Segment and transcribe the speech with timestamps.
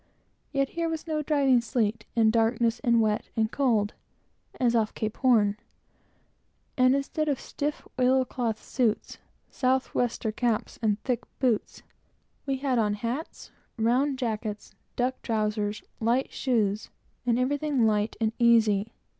[0.51, 3.93] Yet here was no driving sleet, and darkness, and wet, and cold,
[4.59, 5.57] as off Cape Horn;
[6.75, 9.19] and instead of a stiff oil cloth suit,
[9.51, 11.83] south wester caps, and thick boots,
[12.47, 16.89] we had on hats, round jackets, duck trowsers, light shoes,
[17.27, 18.93] and everything light and easy.